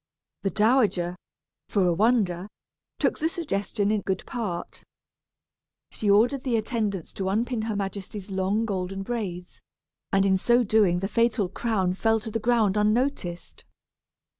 The 0.41 0.49
dowager, 0.49 1.15
for 1.69 1.85
a 1.85 1.93
wonder, 1.93 2.47
took 2.97 3.19
the 3.19 3.29
suggestion 3.29 3.91
in 3.91 4.01
good 4.01 4.25
part. 4.25 4.83
She 5.91 6.09
ordered 6.09 6.43
the 6.43 6.55
attendants 6.55 7.13
to 7.13 7.29
unpin 7.29 7.61
her 7.65 7.75
majesty's 7.75 8.31
long 8.31 8.65
golden 8.65 9.03
braids, 9.03 9.61
and 10.11 10.25
in 10.25 10.37
so 10.37 10.63
doing 10.63 11.01
the 11.01 11.07
fatal 11.07 11.49
crown 11.49 11.93
fell 11.93 12.19
to 12.21 12.31
the 12.31 12.39
ground 12.39 12.77
unnoticed. 12.77 13.63